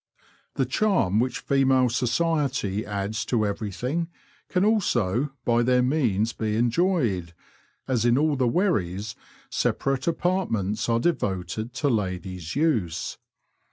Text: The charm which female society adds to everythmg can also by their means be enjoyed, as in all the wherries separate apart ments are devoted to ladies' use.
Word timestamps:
The 0.55 0.65
charm 0.65 1.19
which 1.19 1.37
female 1.37 1.87
society 1.87 2.83
adds 2.87 3.23
to 3.25 3.37
everythmg 3.41 4.07
can 4.49 4.65
also 4.65 5.29
by 5.45 5.61
their 5.61 5.83
means 5.83 6.33
be 6.33 6.55
enjoyed, 6.55 7.35
as 7.87 8.03
in 8.03 8.17
all 8.17 8.35
the 8.35 8.47
wherries 8.47 9.13
separate 9.51 10.07
apart 10.07 10.49
ments 10.49 10.89
are 10.89 10.99
devoted 10.99 11.75
to 11.75 11.87
ladies' 11.87 12.55
use. 12.55 13.19